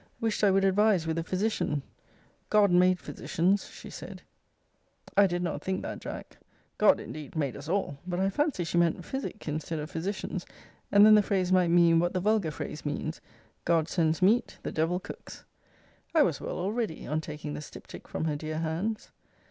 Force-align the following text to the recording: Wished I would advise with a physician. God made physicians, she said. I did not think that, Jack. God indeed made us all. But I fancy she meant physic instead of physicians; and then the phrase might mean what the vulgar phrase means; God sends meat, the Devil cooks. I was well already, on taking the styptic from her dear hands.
Wished 0.19 0.43
I 0.43 0.49
would 0.49 0.63
advise 0.65 1.05
with 1.05 1.19
a 1.19 1.23
physician. 1.23 1.83
God 2.49 2.71
made 2.71 2.97
physicians, 2.99 3.67
she 3.67 3.91
said. 3.91 4.23
I 5.15 5.27
did 5.27 5.43
not 5.43 5.61
think 5.61 5.83
that, 5.83 5.99
Jack. 5.99 6.37
God 6.79 6.99
indeed 6.99 7.35
made 7.35 7.55
us 7.55 7.69
all. 7.69 7.99
But 8.07 8.19
I 8.19 8.31
fancy 8.31 8.63
she 8.63 8.79
meant 8.79 9.05
physic 9.05 9.47
instead 9.47 9.77
of 9.77 9.91
physicians; 9.91 10.43
and 10.91 11.05
then 11.05 11.13
the 11.13 11.21
phrase 11.21 11.51
might 11.51 11.69
mean 11.69 11.99
what 11.99 12.13
the 12.13 12.19
vulgar 12.19 12.49
phrase 12.49 12.83
means; 12.83 13.21
God 13.63 13.87
sends 13.87 14.23
meat, 14.23 14.57
the 14.63 14.71
Devil 14.71 14.99
cooks. 14.99 15.45
I 16.15 16.23
was 16.23 16.41
well 16.41 16.57
already, 16.57 17.05
on 17.05 17.21
taking 17.21 17.53
the 17.53 17.61
styptic 17.61 18.07
from 18.07 18.25
her 18.25 18.35
dear 18.35 18.57
hands. 18.57 19.11